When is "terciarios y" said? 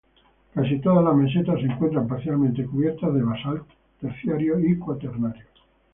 3.99-4.75